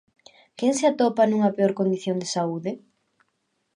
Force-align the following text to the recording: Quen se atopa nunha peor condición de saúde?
Quen 0.57 0.73
se 0.79 0.85
atopa 0.87 1.23
nunha 1.29 1.53
peor 1.57 1.73
condición 1.79 2.15
de 2.19 2.27
saúde? 2.35 2.71